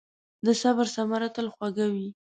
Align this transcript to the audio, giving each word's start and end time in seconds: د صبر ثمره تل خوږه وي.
د 0.45 0.47
صبر 0.61 0.85
ثمره 0.95 1.27
تل 1.35 1.47
خوږه 1.53 1.87
وي. 1.93 2.07